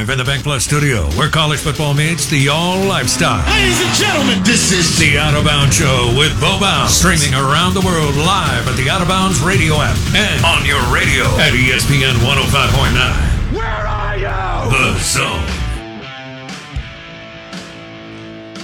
Live 0.00 0.08
in 0.08 0.16
the 0.16 0.24
BankPlus 0.24 0.62
studio, 0.62 1.04
where 1.10 1.28
college 1.28 1.60
football 1.60 1.92
meets 1.92 2.24
the 2.24 2.48
all 2.48 2.82
lifestyle. 2.86 3.46
Ladies 3.52 3.78
and 3.84 3.94
gentlemen, 3.94 4.42
this 4.42 4.72
is 4.72 4.98
the 4.98 5.18
Out 5.18 5.34
of 5.34 5.44
Bounds 5.44 5.76
Show 5.76 6.14
with 6.16 6.32
Bo 6.40 6.58
Bounds, 6.58 6.94
streaming 6.94 7.34
around 7.34 7.74
the 7.74 7.82
world 7.82 8.16
live 8.16 8.66
at 8.66 8.76
the 8.78 8.88
Out 8.88 9.02
of 9.02 9.08
Bounds 9.08 9.42
radio 9.42 9.74
app 9.74 9.98
and 10.16 10.42
on 10.42 10.64
your 10.64 10.80
radio 10.88 11.24
at 11.36 11.52
ESPN 11.52 12.16
105.9. 12.24 13.52
Where 13.52 13.62
are 13.66 14.16
you? 14.16 14.70
The 14.70 14.98
Zone. 15.00 15.44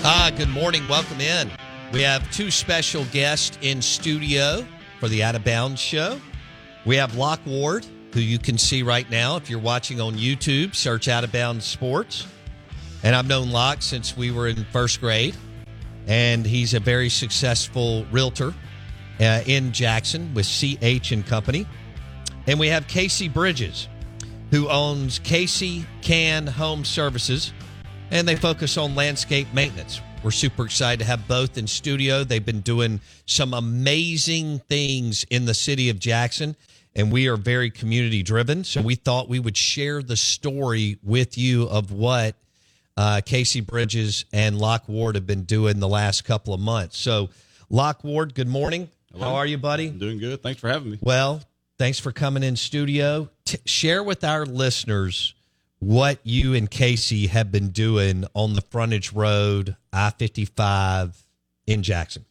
Ah, 0.07 0.33
good 0.35 0.49
morning. 0.49 0.89
Welcome 0.89 1.21
in. 1.21 1.51
We 1.93 2.01
have 2.01 2.29
two 2.33 2.51
special 2.51 3.05
guests 3.13 3.59
in 3.61 3.83
studio 3.83 4.67
for 5.01 5.09
the 5.09 5.23
Out 5.23 5.35
of 5.35 5.45
Bounds 5.45 5.83
show. 5.83 6.19
We 6.87 6.97
have 6.97 7.15
Locke 7.15 7.45
Ward, 7.45 7.85
who 8.17 8.23
you 8.23 8.39
can 8.39 8.57
see 8.57 8.83
right 8.83 9.11
now 9.11 9.37
if 9.37 9.51
you're 9.51 9.59
watching 9.59 10.01
on 10.01 10.15
YouTube. 10.15 10.75
Search 10.75 11.07
Out 11.07 11.23
of 11.23 11.33
Bounds 11.33 11.67
Sports. 11.67 12.27
And 13.03 13.15
I've 13.15 13.29
known 13.29 13.51
Locke 13.51 13.83
since 13.83 14.17
we 14.17 14.31
were 14.31 14.49
in 14.49 14.65
first 14.73 15.03
grade, 15.03 15.37
and 16.07 16.47
he's 16.47 16.73
a 16.73 16.81
very 16.81 17.11
successful 17.11 18.07
realtor 18.11 18.55
uh, 19.21 19.43
in 19.45 19.71
Jackson 19.71 20.33
with 20.33 20.47
CH 20.47 21.13
and 21.13 21.27
Company. 21.27 21.67
And 22.47 22.59
we 22.59 22.69
have 22.69 22.89
Casey 22.89 23.29
Bridges, 23.29 23.87
who 24.51 24.67
owns 24.71 25.19
Casey 25.19 25.85
Can 26.01 26.47
Home 26.47 26.87
Services, 26.87 27.53
and 28.11 28.27
they 28.27 28.37
focus 28.37 28.79
on 28.79 28.95
landscape 28.95 29.47
maintenance. 29.53 30.01
We're 30.23 30.31
super 30.31 30.65
excited 30.65 31.01
to 31.01 31.05
have 31.05 31.29
both 31.29 31.59
in 31.59 31.67
studio. 31.67 32.25
They've 32.25 32.43
been 32.43 32.63
doing 32.63 33.03
some 33.27 33.53
amazing 33.53 34.61
things 34.71 35.27
in 35.29 35.45
the 35.45 35.53
city 35.53 35.91
of 35.91 35.99
Jackson, 35.99 36.57
and 36.97 37.13
we 37.13 37.29
are 37.29 37.37
very 37.37 37.71
community 37.71 38.23
driven. 38.25 38.65
So 38.65 38.81
we 38.81 38.97
thought 38.97 39.29
we 39.29 39.39
would 39.39 39.57
share 39.57 40.03
the 40.03 40.17
story 40.17 40.99
with 41.05 41.37
you 41.39 41.65
of 41.65 41.93
what 41.93 42.35
uh, 42.97 43.21
Casey 43.25 43.61
Bridges 43.61 44.25
and 44.33 44.59
Locke 44.59 44.89
Ward 44.89 45.15
have 45.15 45.27
been 45.27 45.43
doing 45.43 45.79
the 45.79 45.87
last 45.87 46.25
couple 46.25 46.55
of 46.55 46.61
months. 46.61 46.97
So, 46.97 47.29
Locke 47.69 48.03
Ward, 48.03 48.35
good 48.35 48.49
morning. 48.49 48.89
How 49.19 49.35
are 49.35 49.47
you, 49.47 49.59
buddy? 49.59 49.89
I'm 49.89 49.99
doing 49.99 50.19
good. 50.19 50.43
Thanks 50.43 50.61
for 50.61 50.69
having 50.69 50.91
me. 50.91 50.99
Well, 51.03 51.43
thanks 51.79 51.99
for 52.01 52.13
coming 52.13 52.43
in 52.43 52.57
studio. 52.57 53.29
T- 53.45 53.59
share 53.67 54.03
with 54.03 54.25
our 54.25 54.47
listeners 54.47 55.35
what 55.79 56.19
you 56.23 56.55
and 56.55 56.71
Casey 56.71 57.27
have 57.27 57.53
been 57.53 57.69
doing 57.69 58.25
on 58.35 58.55
the 58.55 58.63
frontage 58.63 59.13
road, 59.13 59.77
I 59.93 60.11
55 60.11 61.23
in 61.67 61.83
Jackson. 61.83 62.25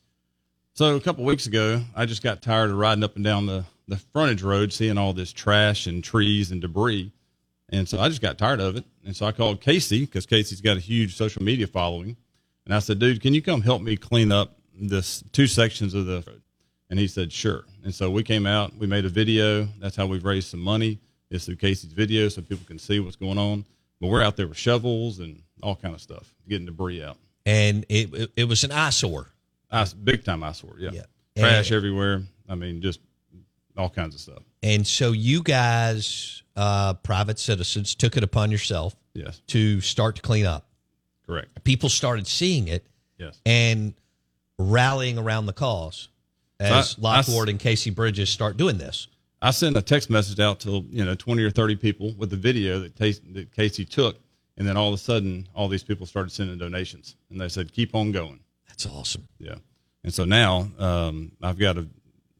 So 0.73 0.95
a 0.95 0.99
couple 0.99 1.23
weeks 1.23 1.45
ago, 1.45 1.81
I 1.95 2.05
just 2.05 2.23
got 2.23 2.41
tired 2.41 2.71
of 2.71 2.77
riding 2.77 3.03
up 3.03 3.15
and 3.15 3.23
down 3.23 3.45
the, 3.45 3.65
the 3.87 3.97
frontage 3.97 4.41
road, 4.43 4.73
seeing 4.73 4.97
all 4.97 5.13
this 5.13 5.31
trash 5.31 5.87
and 5.87 6.03
trees 6.03 6.51
and 6.51 6.61
debris. 6.61 7.11
And 7.69 7.87
so 7.87 7.99
I 7.99 8.09
just 8.09 8.21
got 8.21 8.37
tired 8.37 8.59
of 8.59 8.75
it. 8.77 8.85
And 9.05 9.15
so 9.15 9.25
I 9.25 9.31
called 9.31 9.61
Casey 9.61 10.01
because 10.01 10.25
Casey's 10.25 10.61
got 10.61 10.77
a 10.77 10.79
huge 10.79 11.15
social 11.15 11.43
media 11.43 11.67
following. 11.67 12.15
And 12.65 12.73
I 12.73 12.79
said, 12.79 12.99
dude, 12.99 13.21
can 13.21 13.33
you 13.33 13.41
come 13.41 13.61
help 13.61 13.81
me 13.81 13.95
clean 13.95 14.31
up 14.31 14.57
this 14.73 15.23
two 15.31 15.47
sections 15.47 15.93
of 15.93 16.05
the 16.05 16.23
road? 16.27 16.41
And 16.89 16.99
he 16.99 17.07
said, 17.07 17.31
sure. 17.31 17.63
And 17.83 17.93
so 17.93 18.09
we 18.11 18.23
came 18.23 18.45
out, 18.45 18.75
we 18.77 18.85
made 18.87 19.05
a 19.05 19.09
video. 19.09 19.65
That's 19.79 19.95
how 19.95 20.05
we've 20.05 20.23
raised 20.25 20.49
some 20.49 20.59
money. 20.59 20.99
It's 21.31 21.45
through 21.45 21.55
Casey's 21.55 21.93
video 21.93 22.29
so 22.29 22.41
people 22.41 22.65
can 22.67 22.77
see 22.79 22.99
what's 22.99 23.15
going 23.15 23.37
on. 23.39 23.65
But 23.99 24.07
we're 24.09 24.21
out 24.21 24.35
there 24.37 24.47
with 24.47 24.57
shovels 24.57 25.19
and 25.19 25.41
all 25.63 25.75
kind 25.75 25.95
of 25.95 26.01
stuff, 26.01 26.33
getting 26.47 26.65
debris 26.67 27.03
out. 27.03 27.17
And 27.45 27.85
it, 27.89 28.13
it, 28.13 28.31
it 28.35 28.43
was 28.45 28.63
an 28.63 28.71
eyesore. 28.71 29.31
Ice, 29.71 29.93
big 29.93 30.23
time 30.23 30.43
eyesore. 30.43 30.75
Yeah. 30.77 30.91
Yeah. 30.93 31.01
Trash 31.37 31.69
And- 31.71 31.77
everywhere. 31.77 32.21
I 32.47 32.53
mean, 32.53 32.81
just 32.81 32.99
all 33.77 33.89
kinds 33.89 34.15
of 34.15 34.21
stuff. 34.21 34.43
And 34.63 34.85
so 34.85 35.11
you 35.11 35.43
guys, 35.43 36.43
uh, 36.55 36.93
private 36.95 37.39
citizens, 37.39 37.95
took 37.95 38.17
it 38.17 38.23
upon 38.23 38.51
yourself 38.51 38.95
Yes. 39.13 39.41
to 39.47 39.81
start 39.81 40.15
to 40.17 40.21
clean 40.21 40.45
up. 40.45 40.67
Correct. 41.25 41.63
People 41.63 41.89
started 41.89 42.27
seeing 42.27 42.67
it 42.67 42.85
Yes. 43.17 43.39
and 43.45 43.93
rallying 44.57 45.17
around 45.17 45.45
the 45.45 45.53
cause 45.53 46.09
as 46.59 46.95
I- 46.97 47.01
Locke 47.01 47.29
I- 47.29 47.31
Ward 47.31 47.49
and 47.49 47.59
Casey 47.59 47.89
Bridges 47.89 48.29
start 48.29 48.57
doing 48.57 48.77
this. 48.77 49.07
I 49.41 49.51
sent 49.51 49.75
a 49.77 49.81
text 49.81 50.09
message 50.09 50.39
out 50.39 50.59
to 50.61 50.85
you 50.89 51.03
know 51.05 51.13
twenty 51.15 51.43
or 51.43 51.51
thirty 51.51 51.75
people 51.75 52.13
with 52.13 52.29
the 52.29 52.37
video 52.37 52.79
that, 52.79 52.95
Tas- 52.95 53.21
that 53.33 53.51
Casey 53.53 53.85
took, 53.85 54.19
and 54.57 54.67
then 54.67 54.77
all 54.77 54.87
of 54.87 54.93
a 54.93 54.97
sudden, 54.97 55.47
all 55.53 55.67
these 55.67 55.83
people 55.83 56.05
started 56.05 56.31
sending 56.31 56.57
donations, 56.57 57.15
and 57.29 57.39
they 57.39 57.49
said, 57.49 57.71
"Keep 57.71 57.93
on 57.95 58.11
going." 58.11 58.39
That's 58.67 58.85
awesome. 58.87 59.27
Yeah. 59.37 59.55
And 60.03 60.13
so 60.13 60.23
now 60.25 60.71
um, 60.79 61.31
I've 61.41 61.57
got 61.59 61.77
a 61.77 61.87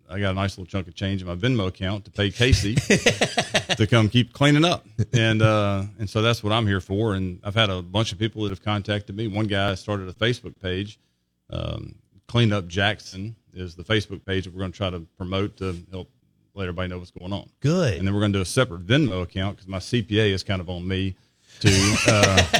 I 0.10 0.20
got 0.20 0.32
a 0.32 0.34
nice 0.34 0.58
little 0.58 0.70
chunk 0.70 0.88
of 0.88 0.96
change 0.96 1.22
in 1.22 1.28
my 1.28 1.36
Venmo 1.36 1.68
account 1.68 2.06
to 2.06 2.12
pay 2.12 2.32
Casey 2.32 2.76
to 2.76 3.88
come 3.90 4.10
keep 4.10 4.34
cleaning 4.34 4.66
up. 4.66 4.86
And 5.14 5.42
uh, 5.42 5.84
and 6.00 6.10
so 6.10 6.22
that's 6.22 6.44
what 6.44 6.54
I'm 6.54 6.68
here 6.68 6.82
for. 6.82 7.16
And 7.16 7.40
I've 7.44 7.56
had 7.56 7.70
a 7.70 7.82
bunch 7.82 8.12
of 8.12 8.20
people 8.20 8.44
that 8.44 8.50
have 8.50 8.62
contacted 8.62 9.16
me. 9.16 9.28
One 9.28 9.48
guy 9.48 9.76
started 9.76 10.08
a 10.08 10.14
Facebook 10.14 10.60
page. 10.62 11.00
Um, 11.50 11.96
Clean 12.28 12.52
Up 12.52 12.68
Jackson 12.68 13.36
is 13.54 13.76
the 13.76 13.84
Facebook 13.84 14.26
page 14.26 14.46
that 14.46 14.54
we're 14.54 14.60
going 14.60 14.72
to 14.72 14.78
try 14.78 14.90
to 14.90 15.02
promote 15.18 15.58
to 15.58 15.76
help 15.92 16.10
let 16.54 16.64
everybody 16.64 16.90
know 16.90 16.98
what's 16.98 17.12
going 17.12 17.34
on. 17.34 17.50
Good. 17.60 17.98
And 17.98 18.08
then 18.08 18.14
we're 18.14 18.22
going 18.22 18.34
to 18.34 18.40
do 18.40 18.44
a 18.44 18.46
separate 18.46 18.86
Venmo 18.86 19.24
account 19.24 19.58
because 19.58 19.68
my 19.68 19.80
CPA 19.80 20.30
is 20.30 20.44
kind 20.44 20.62
of 20.62 20.70
on 20.70 20.88
me 20.88 21.16
to 21.62 21.98
uh, 22.08 22.60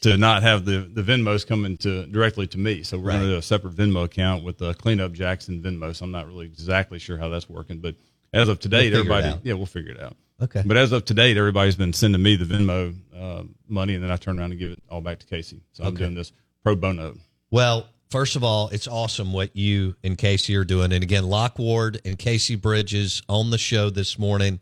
to 0.00 0.16
not 0.16 0.42
have 0.42 0.64
the 0.64 0.78
the 0.92 1.02
Venmos 1.02 1.46
coming 1.46 1.76
to 1.78 2.06
directly 2.06 2.46
to 2.48 2.58
me. 2.58 2.82
So 2.82 2.96
we're 2.98 3.04
going 3.10 3.16
Right. 3.20 3.26
to 3.26 3.30
do 3.32 3.36
a 3.38 3.42
separate 3.42 3.74
Venmo 3.74 4.04
account 4.04 4.44
with 4.44 4.58
the 4.58 4.74
Cleanup 4.74 5.12
Jackson 5.12 5.62
Venmo. 5.62 5.94
So 5.94 6.04
I'm 6.04 6.10
not 6.10 6.26
really 6.26 6.46
exactly 6.46 6.98
sure 6.98 7.18
how 7.18 7.28
that's 7.28 7.48
working, 7.48 7.78
but 7.80 7.94
as 8.32 8.48
of 8.48 8.60
today, 8.60 8.88
We'll 8.90 9.00
everybody, 9.00 9.34
yeah, 9.42 9.54
we'll 9.54 9.66
figure 9.66 9.92
it 9.92 10.00
out. 10.00 10.16
Okay. 10.42 10.62
But 10.64 10.76
as 10.78 10.92
of 10.92 11.04
today, 11.04 11.36
everybody's 11.36 11.76
been 11.76 11.92
sending 11.92 12.22
me 12.22 12.36
the 12.36 12.46
Venmo 12.46 12.94
uh, 13.14 13.42
money, 13.68 13.94
and 13.94 14.02
then 14.02 14.10
I 14.10 14.16
turn 14.16 14.38
around 14.38 14.52
and 14.52 14.58
give 14.60 14.70
it 14.70 14.78
all 14.88 15.00
back 15.02 15.18
to 15.18 15.26
Casey. 15.26 15.60
So 15.72 15.82
I'm 15.84 15.88
Okay. 15.90 15.98
doing 16.04 16.14
this 16.14 16.32
pro 16.62 16.76
bono. 16.76 17.18
Well, 17.50 17.86
first 18.08 18.36
of 18.36 18.44
all, 18.44 18.68
it's 18.70 18.88
awesome 18.88 19.32
what 19.34 19.54
you 19.54 19.96
and 20.02 20.16
Casey 20.16 20.56
are 20.56 20.64
doing. 20.64 20.92
And 20.92 21.02
again, 21.02 21.24
Locke 21.28 21.58
Ward 21.58 22.00
and 22.06 22.18
Casey 22.18 22.54
Bridges 22.54 23.20
on 23.28 23.50
the 23.50 23.58
show 23.58 23.90
this 23.90 24.18
morning, 24.18 24.60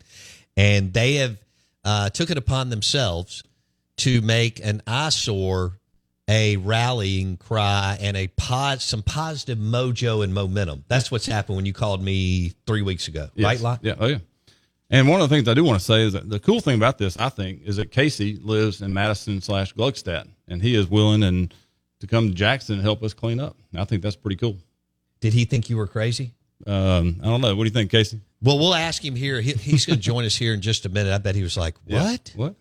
and 0.57 0.91
they 0.91 1.13
have 1.15 1.37
uh, 1.85 2.09
took 2.09 2.29
it 2.29 2.37
upon 2.37 2.69
themselves 2.71 3.41
to 3.99 4.21
make 4.21 4.63
an 4.63 4.81
eyesore 4.87 5.73
a 6.27 6.57
rallying 6.57 7.37
cry 7.37 7.97
and 7.99 8.15
a 8.15 8.27
pod, 8.27 8.81
some 8.81 9.01
positive 9.01 9.57
mojo 9.57 10.23
and 10.23 10.31
momentum. 10.33 10.83
That's 10.87 11.09
what's 11.09 11.25
happened 11.25 11.55
when 11.55 11.65
you 11.65 11.73
called 11.73 12.03
me 12.03 12.53
three 12.67 12.83
weeks 12.83 13.07
ago, 13.07 13.29
Yes. 13.33 13.61
right? 13.63 13.79
Yeah. 13.81 13.95
Oh, 13.99 14.05
yeah. 14.05 14.19
And 14.91 15.07
one 15.09 15.21
of 15.21 15.27
the 15.29 15.35
things 15.35 15.47
I 15.47 15.55
do 15.55 15.63
want 15.63 15.79
to 15.79 15.85
say 15.85 16.01
is 16.03 16.13
that 16.13 16.29
the 16.29 16.39
cool 16.39 16.59
thing 16.61 16.75
about 16.75 16.99
this, 16.99 17.17
I 17.17 17.29
think, 17.29 17.61
is 17.63 17.77
that 17.77 17.91
Casey 17.91 18.37
lives 18.41 18.81
in 18.83 18.93
Madison 18.93 19.41
slash 19.41 19.73
Gluckstadt, 19.73 20.27
and 20.47 20.61
he 20.61 20.75
is 20.75 20.87
willing 20.87 21.23
and 21.23 21.51
to 21.99 22.05
come 22.07 22.27
to 22.29 22.33
Jackson 22.35 22.75
and 22.75 22.83
help 22.83 23.01
us 23.03 23.13
clean 23.15 23.39
up. 23.39 23.57
I 23.75 23.85
think 23.85 24.03
that's 24.03 24.15
pretty 24.15 24.35
cool. 24.37 24.57
Did 25.21 25.33
he 25.33 25.45
think 25.45 25.67
you 25.69 25.77
were 25.77 25.87
crazy? 25.87 26.33
Um, 26.67 27.19
I 27.23 27.25
don't 27.25 27.41
know. 27.41 27.55
What 27.55 27.63
do 27.63 27.69
you 27.69 27.73
think, 27.73 27.89
Casey? 27.89 28.19
Well, 28.41 28.57
we'll 28.59 28.75
ask 28.75 29.03
him 29.03 29.15
here. 29.15 29.41
He, 29.41 29.53
he's 29.53 29.85
going 29.87 29.97
to 29.99 30.01
join 30.03 30.25
us 30.25 30.35
here 30.35 30.53
in 30.53 30.61
just 30.61 30.85
a 30.85 30.89
minute. 30.89 31.11
I 31.13 31.17
bet 31.17 31.33
he 31.35 31.41
was 31.43 31.57
like, 31.57 31.75
Yeah. 31.87 32.15
"What?" 32.35 32.55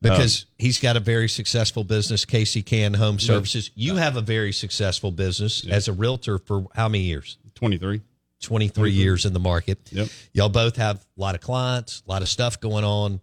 Because 0.00 0.42
um, 0.42 0.48
he's 0.58 0.78
got 0.78 0.96
a 0.96 1.00
very 1.00 1.28
successful 1.28 1.82
business, 1.82 2.24
Casey 2.24 2.62
Can 2.62 2.94
Home 2.94 3.18
Services. 3.18 3.70
You 3.74 3.96
have 3.96 4.16
a 4.16 4.20
very 4.20 4.52
successful 4.52 5.10
business 5.10 5.66
as 5.66 5.88
a 5.88 5.92
realtor 5.92 6.38
for 6.38 6.66
how 6.74 6.88
many 6.88 7.04
years? 7.04 7.38
23. 7.54 8.02
23 8.40 8.90
years 8.92 9.26
in 9.26 9.32
the 9.32 9.40
market. 9.40 9.78
Yep. 9.90 10.08
Y'all 10.32 10.48
both 10.48 10.76
have 10.76 10.96
a 10.96 11.20
lot 11.20 11.34
of 11.34 11.40
clients, 11.40 12.02
a 12.06 12.10
lot 12.10 12.22
of 12.22 12.28
stuff 12.28 12.60
going 12.60 12.84
on, 12.84 13.20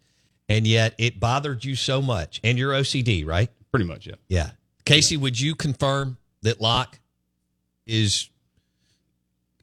and 0.49 0.67
yet 0.67 0.93
it 0.97 1.19
bothered 1.19 1.63
you 1.63 1.75
so 1.75 2.01
much. 2.01 2.41
And 2.43 2.57
you're 2.57 2.73
OCD, 2.73 3.25
right? 3.25 3.49
Pretty 3.71 3.85
much, 3.85 4.07
yeah. 4.07 4.15
Yeah. 4.27 4.49
Casey, 4.85 5.17
would 5.17 5.39
you 5.39 5.55
confirm 5.55 6.17
that 6.41 6.61
Locke 6.61 6.99
is 7.87 8.29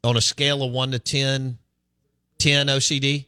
on 0.02 0.16
a 0.16 0.20
scale 0.20 0.62
of 0.62 0.72
1 0.72 0.92
to 0.92 0.98
10, 0.98 1.58
10 2.38 2.66
OCD? 2.66 3.26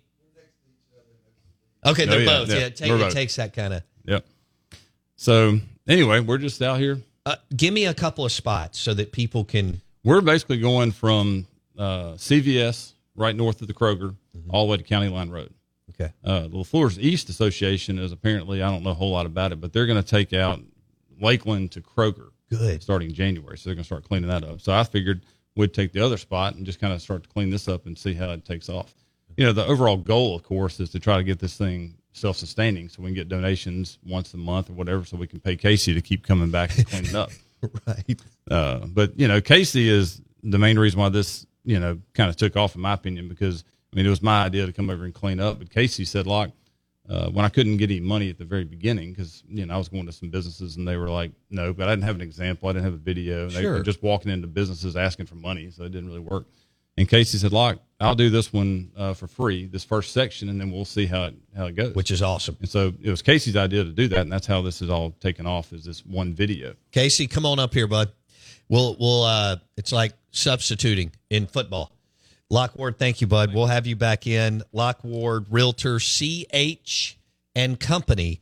Okay, 1.86 2.04
Oh, 2.04 2.06
they're 2.06 2.20
yeah, 2.20 2.26
both. 2.26 2.48
yeah, 2.48 2.54
Yeah, 2.56 2.66
it, 2.66 2.76
take, 2.76 2.90
it 2.90 2.98
both. 2.98 3.12
takes 3.12 3.36
that 3.36 3.52
kind 3.52 3.74
of. 3.74 3.82
Yep. 4.06 4.24
So 5.16 5.60
anyway, 5.88 6.20
we're 6.20 6.38
just 6.38 6.60
out 6.62 6.78
here. 6.78 6.98
Uh, 7.26 7.36
give 7.56 7.72
me 7.72 7.86
a 7.86 7.94
couple 7.94 8.24
of 8.24 8.32
spots 8.32 8.78
so 8.78 8.92
that 8.94 9.12
people 9.12 9.44
can. 9.44 9.80
We're 10.04 10.20
basically 10.20 10.58
going 10.58 10.92
from 10.92 11.46
uh, 11.78 12.12
CVS 12.14 12.92
right 13.16 13.34
north 13.34 13.60
of 13.62 13.68
the 13.68 13.74
Kroger 13.74 14.14
all 14.50 14.66
the 14.66 14.70
way 14.72 14.76
to 14.76 14.82
County 14.82 15.08
Line 15.08 15.30
Road. 15.30 15.52
Okay. 15.90 16.12
Uh, 16.24 16.40
the 16.42 16.48
LeFleur's 16.48 16.98
East 16.98 17.28
Association 17.28 17.98
is 17.98 18.12
apparently, 18.12 18.62
I 18.62 18.70
don't 18.70 18.82
know 18.82 18.90
a 18.90 18.94
whole 18.94 19.12
lot 19.12 19.26
about 19.26 19.52
it, 19.52 19.60
but 19.60 19.72
they're 19.72 19.86
going 19.86 20.02
to 20.02 20.06
take 20.08 20.32
out 20.32 20.60
Lakeland 21.20 21.70
to 21.72 21.80
Kroger 21.80 22.30
Good. 22.50 22.82
starting 22.82 23.12
January. 23.12 23.56
So 23.56 23.68
they're 23.70 23.74
going 23.76 23.84
to 23.84 23.86
start 23.86 24.04
cleaning 24.04 24.28
that 24.28 24.44
up. 24.44 24.60
So 24.60 24.72
I 24.72 24.82
figured 24.84 25.22
we'd 25.56 25.72
take 25.72 25.92
the 25.92 26.00
other 26.04 26.16
spot 26.16 26.56
and 26.56 26.66
just 26.66 26.80
kind 26.80 26.92
of 26.92 27.00
start 27.00 27.22
to 27.22 27.28
clean 27.28 27.48
this 27.48 27.68
up 27.68 27.86
and 27.86 27.96
see 27.96 28.12
how 28.12 28.30
it 28.30 28.44
takes 28.44 28.68
off. 28.68 28.92
You 29.36 29.46
know, 29.46 29.52
the 29.52 29.66
overall 29.66 29.96
goal, 29.96 30.36
of 30.36 30.42
course, 30.42 30.80
is 30.80 30.90
to 30.90 31.00
try 31.00 31.16
to 31.16 31.24
get 31.24 31.38
this 31.38 31.56
thing 31.56 31.94
self 32.12 32.36
sustaining 32.36 32.88
so 32.88 33.02
we 33.02 33.08
can 33.08 33.14
get 33.14 33.28
donations 33.28 33.98
once 34.06 34.32
a 34.34 34.36
month 34.36 34.70
or 34.70 34.74
whatever 34.74 35.04
so 35.04 35.16
we 35.16 35.26
can 35.26 35.40
pay 35.40 35.56
Casey 35.56 35.92
to 35.94 36.00
keep 36.00 36.24
coming 36.26 36.50
back 36.50 36.76
and 36.76 36.86
cleaning 36.86 37.16
up. 37.16 37.30
Right. 37.86 38.20
Uh, 38.50 38.80
but 38.86 39.18
you 39.18 39.26
know, 39.26 39.40
Casey 39.40 39.88
is 39.88 40.20
the 40.42 40.58
main 40.58 40.78
reason 40.78 41.00
why 41.00 41.08
this 41.08 41.46
you 41.64 41.80
know 41.80 41.98
kind 42.12 42.28
of 42.28 42.36
took 42.36 42.56
off, 42.58 42.74
in 42.74 42.82
my 42.82 42.92
opinion, 42.92 43.26
because 43.26 43.64
I 43.90 43.96
mean 43.96 44.04
it 44.04 44.10
was 44.10 44.20
my 44.20 44.44
idea 44.44 44.66
to 44.66 44.72
come 44.72 44.90
over 44.90 45.04
and 45.06 45.14
clean 45.14 45.40
up, 45.40 45.58
but 45.60 45.70
Casey 45.70 46.04
said, 46.04 46.26
like, 46.26 46.50
uh, 47.08 47.30
when 47.30 47.46
I 47.46 47.48
couldn't 47.48 47.78
get 47.78 47.90
any 47.90 48.00
money 48.00 48.28
at 48.28 48.36
the 48.36 48.44
very 48.44 48.64
beginning 48.64 49.12
because 49.14 49.42
you 49.48 49.64
know 49.64 49.72
I 49.72 49.78
was 49.78 49.88
going 49.88 50.04
to 50.04 50.12
some 50.12 50.28
businesses 50.28 50.76
and 50.76 50.86
they 50.86 50.98
were 50.98 51.08
like, 51.08 51.32
no, 51.48 51.72
but 51.72 51.88
I 51.88 51.92
didn't 51.92 52.04
have 52.04 52.16
an 52.16 52.20
example, 52.20 52.68
I 52.68 52.72
didn't 52.74 52.84
have 52.84 52.92
a 52.94 52.98
video. 52.98 53.48
They 53.48 53.62
Sure. 53.62 53.72
were 53.78 53.82
just 53.82 54.02
walking 54.02 54.30
into 54.30 54.46
businesses 54.46 54.94
asking 54.94 55.24
for 55.24 55.36
money, 55.36 55.70
so 55.70 55.84
it 55.84 55.92
didn't 55.92 56.08
really 56.08 56.20
work. 56.20 56.44
And 56.98 57.08
Casey 57.08 57.38
said, 57.38 57.52
"Locke, 57.52 57.78
I'll 58.04 58.14
do 58.14 58.30
this 58.30 58.52
one 58.52 58.90
uh, 58.96 59.14
for 59.14 59.26
free, 59.26 59.66
this 59.66 59.84
first 59.84 60.12
section, 60.12 60.48
and 60.48 60.60
then 60.60 60.70
we'll 60.70 60.84
see 60.84 61.06
how 61.06 61.24
it 61.24 61.34
how 61.56 61.66
it 61.66 61.76
goes." 61.76 61.94
which 61.94 62.10
is 62.10 62.22
awesome. 62.22 62.56
and 62.60 62.68
so 62.68 62.92
it 63.02 63.10
was 63.10 63.22
Casey's 63.22 63.56
idea 63.56 63.84
to 63.84 63.90
do 63.90 64.08
that, 64.08 64.20
and 64.20 64.32
that's 64.32 64.46
how 64.46 64.62
this 64.62 64.82
is 64.82 64.90
all 64.90 65.12
taken 65.20 65.46
off. 65.46 65.72
Is 65.72 65.84
this 65.84 66.04
one 66.04 66.34
video? 66.34 66.74
Casey, 66.92 67.26
come 67.26 67.46
on 67.46 67.58
up 67.58 67.74
here, 67.74 67.86
bud. 67.86 68.10
We'll 68.68 68.96
we'll 68.98 69.24
uh 69.24 69.56
it's 69.76 69.92
like 69.92 70.12
substituting 70.30 71.12
in 71.30 71.46
football. 71.46 71.92
Locke 72.50 72.76
Ward, 72.76 72.98
thank 72.98 73.20
you, 73.20 73.26
bud. 73.26 73.54
We'll 73.54 73.66
have 73.66 73.86
you 73.86 73.96
back 73.96 74.26
in. 74.26 74.62
Locke 74.72 75.02
Ward, 75.02 75.46
Realtor 75.50 75.98
CH 75.98 77.16
and 77.54 77.80
Company. 77.80 78.40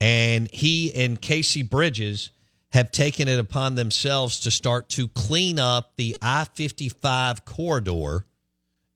And 0.00 0.50
he 0.50 0.92
and 0.94 1.20
Casey 1.20 1.62
Bridges 1.62 2.30
have 2.72 2.90
taken 2.90 3.28
it 3.28 3.38
upon 3.38 3.76
themselves 3.76 4.40
to 4.40 4.50
start 4.50 4.88
to 4.90 5.06
clean 5.08 5.58
up 5.58 5.92
the 5.96 6.16
I 6.20 6.44
55 6.44 7.44
corridor 7.44 8.26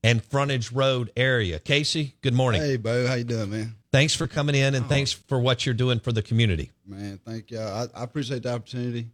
and 0.02 0.22
frontage 0.24 0.72
road 0.72 1.10
area. 1.16 1.58
Casey, 1.58 2.14
good 2.20 2.34
morning. 2.34 2.60
Hey, 2.60 2.76
Bo, 2.76 3.06
how 3.06 3.14
you 3.14 3.24
doing, 3.24 3.50
man? 3.50 3.74
Thanks 3.90 4.14
for 4.14 4.26
coming 4.26 4.54
in 4.54 4.74
and 4.74 4.84
oh. 4.84 4.88
thanks 4.88 5.12
for 5.12 5.38
what 5.38 5.66
you're 5.66 5.74
doing 5.74 6.00
for 6.00 6.12
the 6.12 6.22
community. 6.22 6.70
Man, 6.86 7.18
thank 7.24 7.50
y'all. 7.50 7.88
I, 7.94 8.00
I 8.00 8.04
appreciate 8.04 8.42
the 8.42 8.54
opportunity. 8.54 9.08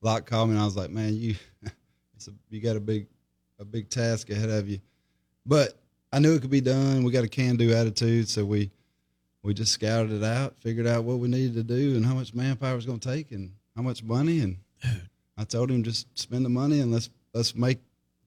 Locke 0.00 0.26
called 0.26 0.48
me, 0.48 0.54
and 0.54 0.62
I 0.62 0.64
was 0.64 0.76
like, 0.76 0.90
man, 0.90 1.14
you, 1.14 1.34
it's 2.16 2.28
a, 2.28 2.32
you 2.50 2.60
got 2.60 2.76
a 2.76 2.80
big, 2.80 3.06
a 3.58 3.64
big 3.64 3.88
task 3.88 4.30
ahead 4.30 4.50
of 4.50 4.68
you, 4.68 4.80
but 5.46 5.78
I 6.12 6.18
knew 6.18 6.34
it 6.34 6.40
could 6.40 6.50
be 6.50 6.60
done. 6.60 7.04
We 7.04 7.12
got 7.12 7.24
a 7.24 7.28
can-do 7.28 7.72
attitude, 7.72 8.28
so 8.28 8.44
we, 8.44 8.70
we 9.42 9.54
just 9.54 9.72
scouted 9.72 10.12
it 10.12 10.24
out, 10.24 10.56
figured 10.60 10.86
out 10.86 11.04
what 11.04 11.18
we 11.18 11.28
needed 11.28 11.54
to 11.54 11.62
do, 11.62 11.96
and 11.96 12.04
how 12.04 12.14
much 12.14 12.34
manpower 12.34 12.76
was 12.76 12.86
going 12.86 13.00
to 13.00 13.08
take, 13.08 13.32
and 13.32 13.52
how 13.76 13.82
much 13.82 14.02
money, 14.02 14.40
and 14.40 14.58
I 15.36 15.44
told 15.44 15.70
him 15.70 15.82
just 15.82 16.06
spend 16.18 16.44
the 16.44 16.50
money 16.50 16.80
and 16.80 16.92
let's 16.92 17.10
let's 17.32 17.54
make 17.54 17.78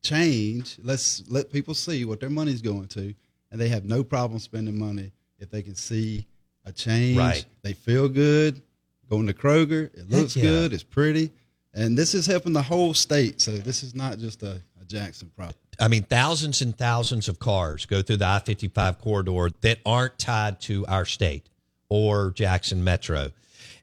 change. 0.01 0.77
Let's 0.81 1.23
let 1.29 1.51
people 1.51 1.73
see 1.73 2.05
what 2.05 2.19
their 2.19 2.29
money's 2.29 2.61
going 2.61 2.87
to, 2.89 3.13
and 3.51 3.59
they 3.59 3.69
have 3.69 3.85
no 3.85 4.03
problem 4.03 4.39
spending 4.39 4.77
money 4.77 5.11
if 5.39 5.49
they 5.49 5.61
can 5.61 5.75
see 5.75 6.25
a 6.65 6.71
change. 6.71 7.17
Right. 7.17 7.45
They 7.61 7.73
feel 7.73 8.09
good. 8.09 8.61
Going 9.09 9.27
to 9.27 9.33
Kroger, 9.33 9.85
it 9.93 10.09
looks 10.09 10.35
yeah. 10.35 10.43
good. 10.43 10.73
It's 10.73 10.83
pretty, 10.83 11.31
and 11.73 11.97
this 11.97 12.13
is 12.13 12.25
helping 12.25 12.51
the 12.51 12.61
whole 12.61 12.93
state. 12.93 13.39
So 13.39 13.51
this 13.51 13.81
is 13.81 13.95
not 13.95 14.17
just 14.17 14.43
a, 14.43 14.61
a 14.81 14.85
Jackson 14.85 15.31
problem. 15.33 15.55
I 15.79 15.87
mean, 15.87 16.03
thousands 16.03 16.61
and 16.61 16.77
thousands 16.77 17.29
of 17.29 17.39
cars 17.39 17.85
go 17.85 18.01
through 18.01 18.17
the 18.17 18.27
I 18.27 18.39
55 18.39 18.99
corridor 18.99 19.49
that 19.61 19.79
aren't 19.85 20.17
tied 20.17 20.59
to 20.61 20.85
our 20.87 21.05
state 21.05 21.47
or 21.89 22.31
Jackson 22.31 22.83
Metro. 22.83 23.31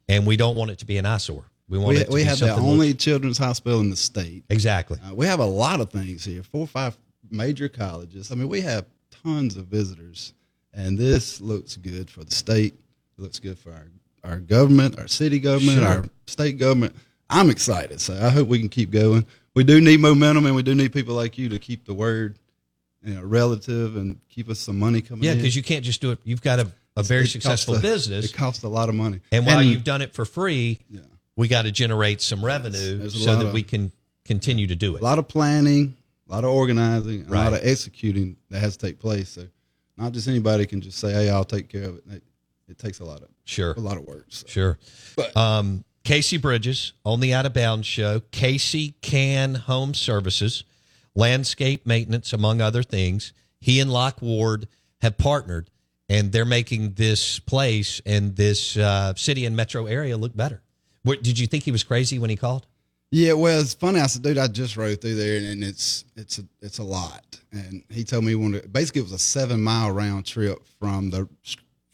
And 0.09 0.27
we 0.27 0.37
don't 0.37 0.57
want 0.57 0.71
it 0.71 0.79
to 0.81 0.87
be 0.87 0.99
an 0.99 1.07
eyesore. 1.07 1.47
We 1.75 1.81
want 1.85 2.09
We, 2.09 2.15
we 2.15 2.25
have 2.25 2.39
the 2.39 2.53
only 2.55 2.95
children's 2.95 3.37
hospital 3.39 3.81
in 3.81 3.91
the 3.91 3.97
state. 3.97 4.45
Exactly. 4.49 4.99
Uh, 5.05 5.15
we 5.15 5.27
have 5.27 5.41
a 5.41 5.45
lot 5.45 5.81
of 5.81 5.91
things 5.91 6.25
here, 6.25 6.43
four 6.45 6.61
or 6.63 6.67
five 6.69 6.97
major 7.31 7.69
colleges. 7.69 8.31
I 8.31 8.37
mean, 8.37 8.49
we 8.49 8.61
have 8.61 8.85
tons 9.25 9.57
of 9.57 9.67
visitors, 9.67 10.35
and 10.73 10.97
this 10.97 11.41
looks 11.41 11.77
good 11.77 12.09
for 12.09 12.23
the 12.23 12.33
state. 12.35 12.75
It 13.19 13.23
looks 13.23 13.41
good 13.41 13.59
for 13.59 13.73
our, 13.73 13.89
our 14.23 14.39
government, 14.39 14.99
our 15.01 15.09
city 15.09 15.41
government, 15.41 15.79
Sure. 15.79 15.87
our 15.89 16.05
state 16.29 16.59
government. 16.59 16.95
I'm 17.29 17.51
excited, 17.51 18.01
so 18.01 18.15
I 18.15 18.29
hope 18.29 18.47
we 18.47 18.61
can 18.61 18.69
keep 18.69 18.91
going. 18.93 19.27
We 19.55 19.65
do 19.65 19.81
need 19.81 19.99
momentum, 19.99 20.47
and 20.47 20.55
we 20.55 20.63
do 20.63 20.75
need 20.77 20.93
people 20.93 21.15
like 21.17 21.37
you 21.39 21.49
to 21.49 21.59
keep 21.59 21.87
the 21.87 21.95
word, 21.95 22.39
you 23.03 23.15
know, 23.15 23.23
relative 23.23 23.97
and 23.97 24.21
keep 24.29 24.49
us 24.49 24.61
some 24.61 24.79
money 24.79 25.01
coming 25.01 25.25
Yeah, 25.25 25.35
because 25.35 25.57
you 25.57 25.63
can't 25.65 25.85
just 25.85 26.01
do 26.01 26.13
it. 26.13 26.21
You've 26.23 26.43
got 26.43 26.61
a, 26.61 26.71
a 26.97 27.03
very 27.03 27.25
It 27.25 27.29
successful 27.31 27.75
a- 27.77 27.81
business. 27.81 28.27
It 28.27 28.35
costs 28.35 28.63
a 28.63 28.69
lot 28.69 28.89
of 28.89 28.95
money, 28.95 29.21
and 29.33 29.45
while 29.45 29.61
you've 29.63 29.83
done 29.85 30.03
it 30.03 30.13
for 30.13 30.25
free, 30.25 30.79
Yeah. 30.89 31.01
We 31.37 31.49
got 31.49 31.63
to 31.63 31.73
generate 31.73 32.21
some 32.21 32.45
revenue 32.45 32.99
there's 32.99 33.23
so 33.25 33.37
that 33.37 33.47
of- 33.47 33.53
we 33.53 33.63
can 33.63 33.93
continue 34.25 34.67
to 34.69 34.77
do 34.77 34.97
it. 34.97 35.01
a 35.01 35.05
lot 35.05 35.19
of 35.19 35.29
planning, 35.29 35.97
a 36.29 36.33
lot 36.33 36.45
of 36.45 36.51
organizing, 36.51 37.23
and 37.23 37.31
a 37.31 37.35
lot 37.35 37.53
of 37.53 37.61
executing 37.63 38.37
that 38.51 38.61
has 38.61 38.77
to 38.77 38.87
take 38.87 38.99
place. 38.99 39.31
So, 39.31 39.47
not 39.97 40.13
just 40.13 40.29
anybody 40.29 40.65
can 40.67 40.81
just 40.81 40.99
say, 40.99 41.13
"Hey, 41.13 41.29
I'll 41.31 41.45
take 41.45 41.69
care 41.69 41.85
of 41.85 41.97
it." 41.97 42.05
It, 42.11 42.23
it 42.69 42.79
takes 42.79 43.01
a 43.01 43.05
lot 43.05 43.21
of 43.23 43.29
Sure. 43.45 43.73
a 43.73 43.81
lot 43.81 43.97
of 43.97 44.05
work. 44.05 44.27
So. 44.29 44.47
Sure. 44.49 44.79
But- 45.17 45.37
um, 45.37 45.85
Casey 46.05 46.37
Bridges 46.37 46.93
on 47.05 47.21
the 47.21 47.33
Out 47.33 47.47
of 47.47 47.55
Bounds 47.55 47.87
show, 47.87 48.21
Casey 48.31 48.95
Can 49.01 49.55
Home 49.55 49.95
Services, 49.95 50.63
landscape 51.15 51.87
maintenance, 51.87 52.33
among 52.33 52.61
other 52.61 52.83
things. 52.83 53.33
He 53.61 53.81
and 53.81 53.91
Locke 53.91 54.21
Ward 54.21 54.69
have 55.01 55.17
partnered, 55.17 55.71
and 56.09 56.31
they're 56.33 56.45
making 56.45 56.95
this 56.95 57.39
place 57.39 58.03
and 58.05 58.37
this 58.37 58.77
uh, 58.77 59.15
city 59.17 59.47
and 59.47 59.57
metro 59.57 59.87
area 59.87 60.17
look 60.19 60.37
better. 60.37 60.61
What, 61.05 61.23
did 61.23 61.39
you 61.39 61.47
think 61.47 61.63
he 61.65 61.71
was 61.71 61.85
crazy 61.85 62.19
when 62.19 62.31
he 62.31 62.37
called? 62.37 62.67
Yeah, 63.11 63.35
well, 63.35 63.61
it's 63.61 63.75
funny. 63.75 64.01
I 64.01 64.07
said, 64.09 64.23
"Dude, 64.23 64.39
I 64.39 64.49
just 64.49 64.77
rode 64.77 65.01
through 65.01 65.15
there, 65.15 65.37
and, 65.37 65.47
and 65.47 65.63
it's 65.63 66.05
it's 66.17 66.39
a 66.41 66.45
it's 66.61 66.79
a 66.79 66.83
lot." 66.83 67.39
And 67.53 67.85
he 67.89 68.03
told 68.03 68.25
me 68.25 68.31
he 68.31 68.35
wanted 68.35 68.73
basically 68.73 69.03
it 69.03 69.05
was 69.05 69.13
a 69.13 69.19
seven 69.19 69.63
mile 69.63 69.93
round 69.93 70.27
trip 70.27 70.59
from 70.81 71.11
the 71.11 71.29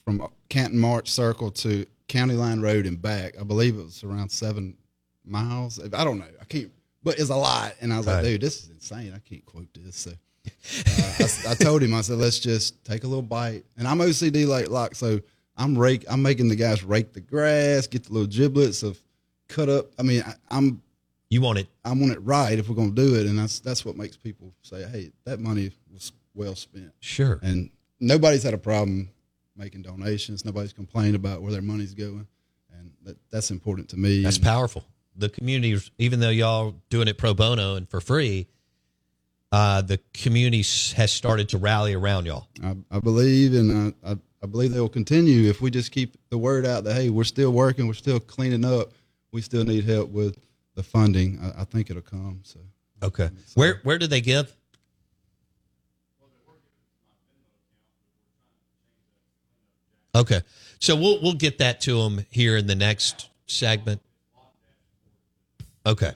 from 0.07 0.27
Canton 0.49 0.79
Mart 0.79 1.09
Circle 1.09 1.51
to 1.51 1.85
County 2.09 2.35
Line 2.35 2.61
Road 2.63 2.87
and 2.87 3.03
back. 3.03 3.35
I 3.39 3.43
believe 3.43 3.77
it 3.79 3.85
was 3.85 4.03
around 4.03 4.31
seven 4.31 4.79
miles. 5.27 5.79
I 5.93 6.05
don't 6.05 6.19
know. 6.21 6.25
I 6.41 6.45
can't, 6.45 6.71
but 7.03 7.19
it's 7.19 7.29
a 7.31 7.37
lot. 7.37 7.75
And 7.83 7.93
I 7.93 7.99
was 7.99 8.07
Right. 8.07 8.15
like, 8.15 8.25
"Dude, 8.25 8.41
this 8.41 8.63
is 8.63 8.71
insane. 8.71 9.13
I 9.15 9.19
can't 9.19 9.45
quote 9.45 9.69
this." 9.75 9.97
So 9.97 10.13
uh, 10.13 11.29
I, 11.49 11.51
I 11.51 11.55
told 11.55 11.83
him, 11.83 11.93
I 11.93 12.01
said, 12.01 12.17
"Let's 12.17 12.39
just 12.39 12.83
take 12.85 13.05
a 13.05 13.07
little 13.09 13.21
bite." 13.21 13.65
And 13.77 13.87
I'm 13.87 13.99
OCD 13.99 14.47
like 14.47 14.71
Locke, 14.71 14.95
so 14.95 15.21
I'm 15.61 15.77
rake. 15.79 16.05
I'm 16.09 16.23
making 16.23 16.49
the 16.49 16.57
guys 16.57 16.83
rake 16.83 17.13
the 17.13 17.21
grass, 17.21 17.87
get 17.87 18.05
the 18.05 18.13
little 18.13 18.27
giblets 18.27 18.83
of 18.83 18.99
cut 19.49 19.69
up. 19.69 19.91
I 19.99 20.03
mean, 20.03 20.23
I, 20.27 20.35
I'm 20.51 20.83
You 21.29 21.43
want 21.43 21.59
it? 21.59 21.69
I 21.85 21.91
want 21.91 22.13
it 22.13 22.19
right 22.21 22.59
if 22.59 22.69
we're 22.69 22.75
going 22.75 22.95
to 22.95 23.07
do 23.07 23.15
it, 23.15 23.27
and 23.27 23.39
that's 23.39 23.61
that's 23.61 23.85
what 23.85 23.97
makes 23.97 24.17
people 24.17 24.53
say, 24.63 24.83
"Hey, 24.89 25.13
that 25.25 25.39
money 25.39 25.71
was 25.93 26.13
well 26.35 26.55
spent." 26.55 26.93
Sure. 27.01 27.39
And 27.43 27.71
nobody's 28.01 28.43
had 28.43 28.55
a 28.55 28.59
problem 28.59 29.11
making 29.57 29.83
donations. 29.83 30.45
Nobody's 30.45 30.73
complained 30.73 31.15
about 31.15 31.43
where 31.43 31.53
their 31.53 31.63
money's 31.63 31.95
going, 31.95 32.27
and 32.73 32.91
that, 33.05 33.19
that's 33.31 33.51
important 33.51 33.91
to 33.91 33.97
me. 33.99 34.23
That's 34.23 34.37
And 34.39 34.45
powerful. 34.45 34.85
The 35.17 35.29
community, 35.29 35.79
even 35.99 36.21
though 36.21 36.31
y'all 36.31 36.75
doing 36.89 37.07
it 37.07 37.19
pro 37.19 37.35
bono 37.35 37.75
and 37.77 37.87
for 37.89 38.01
free, 38.01 38.47
uh, 39.53 39.83
the 39.83 39.99
community 40.15 40.65
has 40.97 41.13
started 41.13 41.51
to 41.51 41.59
rally 41.59 41.93
around 41.95 42.27
y'all. 42.27 42.49
I, 42.63 42.77
I 42.91 43.01
believe, 43.01 43.53
and 43.53 43.95
I, 44.03 44.13
I, 44.13 44.17
I 44.43 44.47
believe 44.47 44.73
they 44.73 44.81
will 44.81 44.89
continue 44.89 45.49
if 45.51 45.61
we 45.61 45.71
just 45.71 45.93
keep 45.93 46.17
the 46.31 46.39
word 46.39 46.65
out 46.65 46.85
that 46.85 46.95
hey, 46.95 47.11
we're 47.11 47.25
still 47.25 47.53
working, 47.53 47.87
we're 47.87 47.95
still 47.95 48.21
cleaning 48.21 48.65
up, 48.65 48.93
we 49.33 49.43
still 49.43 49.65
need 49.65 49.85
help 49.85 50.11
with 50.11 50.39
the 50.75 50.83
funding. 50.83 51.39
I, 51.43 51.63
I 51.63 51.65
think 51.65 51.91
it'll 51.91 52.03
come. 52.03 52.41
So 52.45 52.61
Okay. 53.03 53.31
Where 53.55 53.81
where 53.83 53.99
do 53.99 54.07
they 54.07 54.21
give? 54.21 54.55
Okay. 60.15 60.41
So 60.79 60.97
we'll 60.97 61.21
we'll 61.23 61.35
get 61.35 61.59
that 61.59 61.81
to 61.83 62.03
them 62.03 62.27
here 62.31 62.57
in 62.57 62.67
the 62.67 62.75
next 62.75 63.29
segment. 63.47 64.01
Okay. 65.87 66.13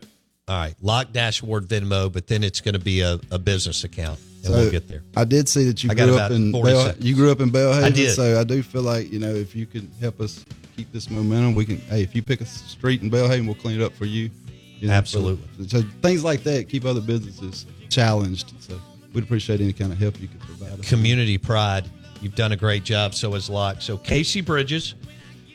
All 0.46 0.58
right. 0.58 0.74
Locke 0.82 1.12
dashboard 1.12 1.68
Venmo, 1.68 2.12
but 2.12 2.26
then 2.26 2.44
it's 2.44 2.60
going 2.60 2.74
to 2.74 2.80
be 2.80 3.00
a, 3.00 3.18
a 3.30 3.38
business 3.38 3.84
account, 3.84 4.20
and 4.44 4.54
we'll 4.54 4.70
get 4.70 4.88
there. 4.88 5.02
I 5.16 5.24
did 5.24 5.48
see 5.48 5.64
that 5.64 5.82
you 5.82 5.90
I 5.90 5.94
grew 5.94 6.16
up 6.16 6.30
in 6.30 6.52
Bell, 6.52 6.94
you 6.98 7.14
grew 7.14 7.30
up 7.30 7.40
in 7.40 7.50
Belhaven. 7.50 7.84
I 7.84 7.90
did. 7.90 8.14
So 8.14 8.40
I 8.40 8.44
do 8.44 8.62
feel 8.62 8.82
like 8.82 9.12
you 9.12 9.18
know 9.18 9.34
if 9.34 9.54
you 9.54 9.66
can 9.66 9.90
help 10.00 10.20
us 10.20 10.44
keep 10.76 10.90
this 10.92 11.10
momentum, 11.10 11.54
we 11.54 11.64
can. 11.64 11.78
Hey, 11.78 12.02
if 12.02 12.14
you 12.14 12.22
pick 12.22 12.40
a 12.40 12.46
street 12.46 13.02
in 13.02 13.10
Belhaven, 13.10 13.46
we'll 13.46 13.54
clean 13.54 13.80
it 13.80 13.84
up 13.84 13.92
for 13.94 14.06
you. 14.06 14.30
you 14.78 14.88
know, 14.88 14.94
Absolutely. 14.94 15.66
So, 15.66 15.80
so 15.80 15.88
things 16.02 16.24
like 16.24 16.42
that 16.44 16.68
keep 16.68 16.84
other 16.84 17.00
businesses 17.00 17.66
challenged. 17.88 18.52
So 18.60 18.80
we'd 19.12 19.24
appreciate 19.24 19.60
any 19.60 19.72
kind 19.72 19.92
of 19.92 19.98
help 19.98 20.20
you 20.20 20.28
could 20.28 20.40
provide 20.40 20.80
us. 20.80 20.88
community 20.88 21.38
pride. 21.38 21.88
You've 22.20 22.34
done 22.34 22.52
a 22.52 22.56
great 22.56 22.84
job. 22.84 23.14
So 23.14 23.32
has 23.32 23.50
Locke. 23.50 23.82
So 23.82 23.98
Casey 23.98 24.40
Bridges 24.40 24.94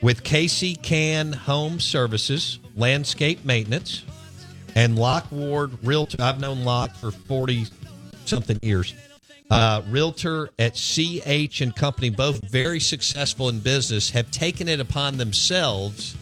with 0.02 0.24
Casey 0.24 0.76
Can 0.76 1.34
Home 1.34 1.80
Services, 1.80 2.60
landscape 2.76 3.44
maintenance, 3.44 4.04
and 4.76 4.98
Locke 4.98 5.30
Ward 5.32 5.72
Realtor. 5.84 6.22
I've 6.22 6.40
known 6.40 6.64
Locke 6.64 6.96
for 6.96 7.12
forty 7.12 7.66
something 8.30 8.60
years. 8.62 8.94
Uh, 9.50 9.82
realtor 9.90 10.52
at 10.60 10.76
CH 10.76 11.62
and 11.62 11.76
Company, 11.76 12.12
both 12.12 12.40
very 12.52 12.80
successful 12.80 13.50
in 13.50 13.60
business, 13.60 14.12
have 14.12 14.30
taken 14.30 14.68
it 14.68 14.80
upon 14.80 15.18
themselves 15.18 16.16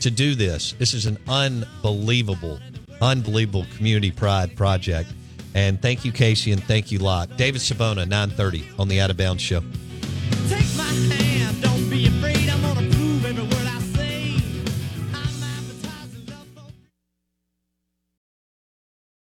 to 0.00 0.10
do 0.10 0.34
this. 0.34 0.72
This 0.78 0.92
is 0.92 1.06
an 1.06 1.16
unbelievable, 1.26 2.58
unbelievable 3.00 3.66
community 3.76 4.10
pride 4.10 4.54
project. 4.56 5.08
And 5.54 5.80
thank 5.80 6.04
you, 6.04 6.12
Casey, 6.12 6.52
and 6.52 6.62
thank 6.64 6.92
you, 6.92 6.98
Locke. 6.98 7.30
David 7.36 7.62
Savona, 7.62 8.04
930 8.04 8.68
on 8.78 8.88
the 8.88 9.00
Out 9.00 9.10
of 9.10 9.16
Bounds 9.16 9.42
Show. 9.42 9.60
Take 10.48 10.76
my 10.76 10.84
hand. 10.84 11.25